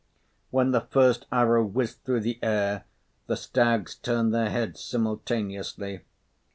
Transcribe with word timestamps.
When 0.49 0.71
the 0.71 0.81
first 0.81 1.27
arrow 1.31 1.63
whizzed 1.63 2.05
through 2.05 2.21
the 2.21 2.39
air, 2.41 2.85
the 3.27 3.37
stags 3.37 3.93
turned 3.93 4.33
their 4.33 4.49
heads 4.49 4.79
simultaneously. 4.83 5.99